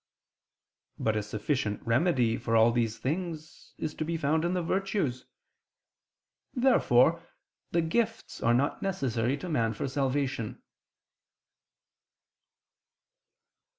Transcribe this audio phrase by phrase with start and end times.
[0.97, 5.27] But a sufficient remedy for all these things is to be found in the virtues.
[6.55, 7.21] Therefore
[7.69, 10.63] the gifts are not necessary to man for salvation.